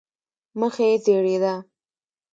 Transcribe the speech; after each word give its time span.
مخ 0.59 0.75
یې 0.87 0.91
زېړېده. 1.03 1.53